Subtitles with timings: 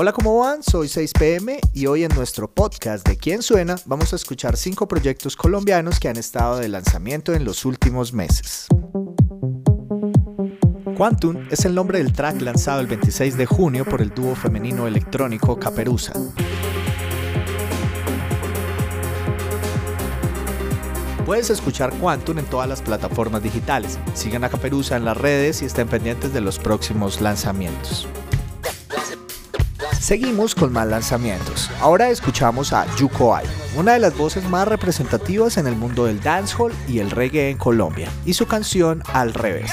[0.00, 0.62] Hola, ¿cómo van?
[0.62, 5.34] Soy 6pm y hoy en nuestro podcast de Quién Suena vamos a escuchar cinco proyectos
[5.34, 8.68] colombianos que han estado de lanzamiento en los últimos meses.
[10.96, 14.86] Quantum es el nombre del track lanzado el 26 de junio por el dúo femenino
[14.86, 16.12] electrónico Caperuza.
[21.26, 23.98] Puedes escuchar Quantum en todas las plataformas digitales.
[24.14, 28.06] Sigan a Caperuza en las redes y estén pendientes de los próximos lanzamientos.
[30.00, 31.70] Seguimos con más lanzamientos.
[31.80, 33.46] Ahora escuchamos a Yuko Ai,
[33.76, 37.58] una de las voces más representativas en el mundo del dancehall y el reggae en
[37.58, 39.72] Colombia, y su canción Al revés.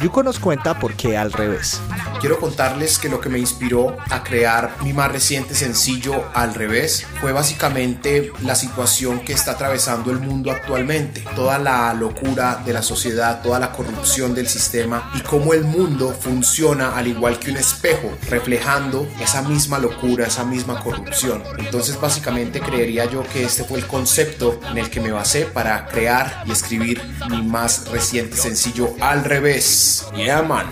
[0.00, 1.80] Yuko nos cuenta por qué al revés.
[2.24, 7.06] Quiero contarles que lo que me inspiró a crear mi más reciente sencillo Al revés
[7.20, 12.80] fue básicamente la situación que está atravesando el mundo actualmente, toda la locura de la
[12.80, 17.58] sociedad, toda la corrupción del sistema y cómo el mundo funciona al igual que un
[17.58, 21.42] espejo, reflejando esa misma locura, esa misma corrupción.
[21.58, 25.88] Entonces básicamente creería yo que este fue el concepto en el que me basé para
[25.88, 30.06] crear y escribir mi más reciente sencillo Al revés.
[30.16, 30.64] Yeah man.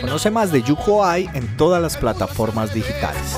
[0.00, 3.36] Conoce más de Yuko Ai en todas las plataformas digitales.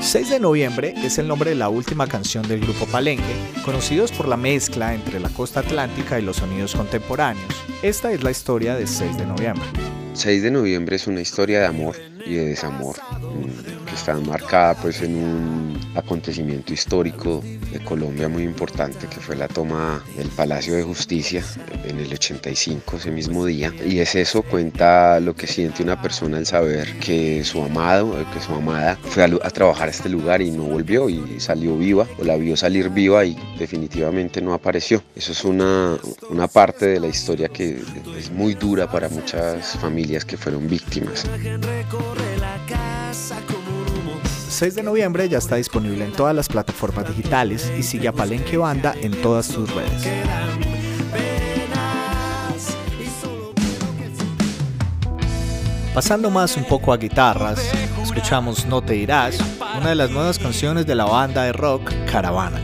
[0.00, 4.28] 6 de noviembre es el nombre de la última canción del grupo Palenque, conocidos por
[4.28, 7.52] la mezcla entre la costa atlántica y los sonidos contemporáneos.
[7.82, 9.66] Esta es la historia de 6 de noviembre.
[10.12, 14.74] 6 de noviembre es una historia de amor y de desamor mm, que está marcada
[14.74, 20.74] pues en un acontecimiento histórico de Colombia muy importante que fue la toma del Palacio
[20.74, 21.44] de Justicia
[21.84, 23.72] en el 85 ese mismo día.
[23.84, 28.40] Y es eso cuenta lo que siente una persona al saber que su amado que
[28.40, 32.06] su amada fue a, a trabajar a este lugar y no volvió y salió viva
[32.18, 35.02] o la vio salir viva y definitivamente no apareció.
[35.14, 35.96] Eso es una,
[36.30, 37.80] una parte de la historia que
[38.18, 41.24] es muy dura para muchas familias que fueron víctimas
[44.54, 48.56] 6 de noviembre ya está disponible en todas las plataformas digitales y sigue a Palenque
[48.56, 50.08] Banda en todas sus redes.
[55.92, 57.58] Pasando más un poco a guitarras,
[58.00, 59.38] escuchamos No te irás,
[59.76, 62.60] una de las nuevas canciones de la banda de rock Caravana.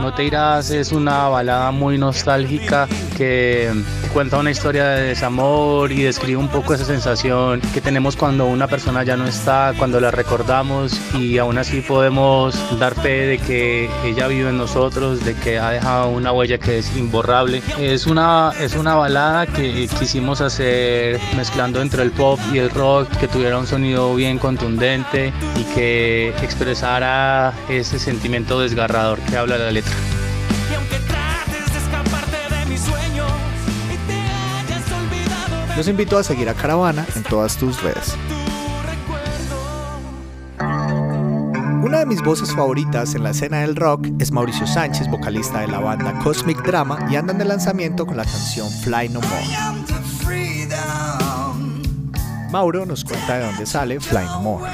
[0.00, 2.88] No te irás es una balada muy nostálgica
[3.20, 3.70] que
[4.14, 8.66] cuenta una historia de desamor y describe un poco esa sensación que tenemos cuando una
[8.66, 13.90] persona ya no está, cuando la recordamos y aún así podemos dar fe de que
[14.06, 17.60] ella vive en nosotros, de que ha dejado una huella que es imborrable.
[17.78, 23.06] Es una, es una balada que quisimos hacer mezclando entre el pop y el rock,
[23.18, 29.70] que tuviera un sonido bien contundente y que expresara ese sentimiento desgarrador que habla la
[29.70, 29.92] letra.
[35.76, 38.14] Los invito a seguir a Caravana en todas tus redes.
[41.82, 45.68] Una de mis voces favoritas en la escena del rock es Mauricio Sánchez, vocalista de
[45.68, 49.46] la banda Cosmic Drama, y andan de lanzamiento con la canción Fly No More.
[52.50, 54.70] Mauro nos cuenta de dónde sale Fly No More.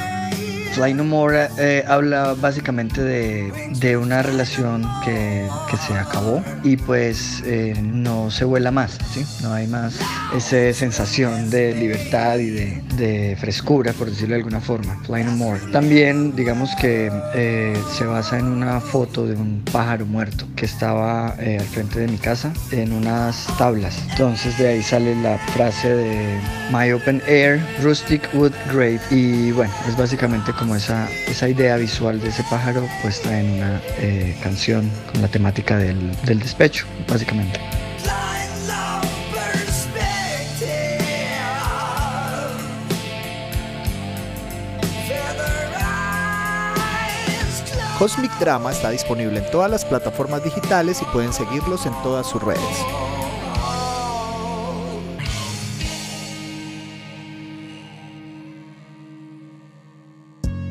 [0.76, 5.48] Fly No More eh, habla básicamente de, una relación que,
[5.86, 9.24] se acabó y pues eh, no se vuela más, ¿sí?
[9.42, 9.98] No hay más
[10.34, 14.98] esa sensación de libertad y de, frescura, por decirlo de alguna forma.
[15.04, 15.60] Fly No More.
[15.72, 21.28] También, digamos que eh, se basa en una foto de un pájaro muerto que estaba
[21.28, 23.96] al frente de mi casa en unas tablas.
[24.10, 26.38] Entonces de ahí sale la frase de
[26.70, 29.00] My Open Air, Rustic Wood Grave.
[29.10, 34.36] Y bueno, es básicamente esa, esa idea visual de ese pájaro puesta en una eh,
[34.42, 37.60] canción con la temática del, del despecho, básicamente.
[47.98, 52.42] Cosmic Drama está disponible en todas las plataformas digitales y pueden seguirlos en todas sus
[52.42, 53.05] redes.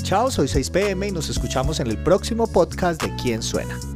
[0.06, 3.95] Chao, soy 6pm y nos escuchamos en el próximo podcast de Quién Suena.